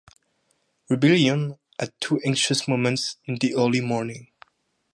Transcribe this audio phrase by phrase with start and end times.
[0.89, 4.29] Rebellion had two anxious moments in the early morning.